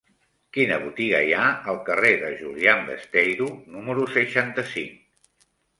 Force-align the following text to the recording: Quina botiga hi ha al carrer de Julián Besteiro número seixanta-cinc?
Quina 0.55 0.79
botiga 0.85 1.19
hi 1.27 1.35
ha 1.35 1.43
al 1.73 1.77
carrer 1.91 2.15
de 2.25 2.33
Julián 2.41 2.83
Besteiro 2.89 3.53
número 3.79 4.11
seixanta-cinc? 4.19 5.03